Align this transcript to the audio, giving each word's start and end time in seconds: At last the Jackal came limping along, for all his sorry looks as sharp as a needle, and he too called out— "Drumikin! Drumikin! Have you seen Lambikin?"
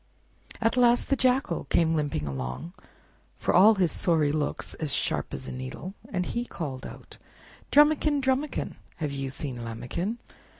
At 0.59 0.77
last 0.77 1.09
the 1.09 1.15
Jackal 1.15 1.65
came 1.65 1.93
limping 1.93 2.27
along, 2.27 2.73
for 3.37 3.53
all 3.53 3.75
his 3.75 3.91
sorry 3.91 4.31
looks 4.31 4.73
as 4.73 4.91
sharp 4.91 5.31
as 5.31 5.47
a 5.47 5.51
needle, 5.51 5.93
and 6.11 6.25
he 6.25 6.43
too 6.43 6.49
called 6.49 6.87
out— 6.87 7.19
"Drumikin! 7.69 8.19
Drumikin! 8.19 8.77
Have 8.95 9.11
you 9.11 9.29
seen 9.29 9.57
Lambikin?" 9.63 10.17